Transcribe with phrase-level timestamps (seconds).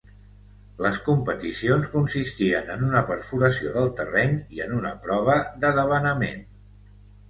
[0.85, 6.47] Les competicions consistien en una perforació del terreny i una "prova de debanament".